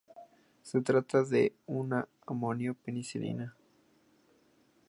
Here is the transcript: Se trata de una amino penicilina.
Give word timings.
Se 0.63 0.81
trata 0.81 1.21
de 1.23 1.53
una 1.67 2.07
amino 2.25 2.73
penicilina. 2.73 3.55